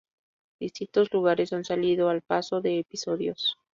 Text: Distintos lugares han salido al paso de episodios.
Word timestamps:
Distintos 0.59 1.13
lugares 1.13 1.53
han 1.53 1.63
salido 1.63 2.09
al 2.09 2.23
paso 2.23 2.59
de 2.59 2.79
episodios. 2.79 3.55